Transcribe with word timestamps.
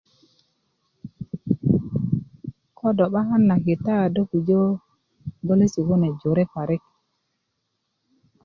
kodo 2.77 3.05
'bakan 3.13 3.41
na 3.49 3.55
kita 3.65 3.95
do 4.13 4.21
pujö 4.29 4.61
goliyesi 5.47 5.79
kune 5.87 6.07
jöre 6.19 6.43
parik 6.53 6.83